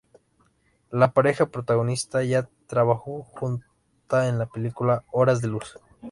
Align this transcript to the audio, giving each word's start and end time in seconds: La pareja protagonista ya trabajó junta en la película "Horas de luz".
La 0.89 1.11
pareja 1.11 1.45
protagonista 1.51 2.23
ya 2.23 2.49
trabajó 2.65 3.21
junta 3.21 4.29
en 4.29 4.39
la 4.39 4.47
película 4.47 5.03
"Horas 5.11 5.41
de 5.43 5.47
luz". 5.49 5.77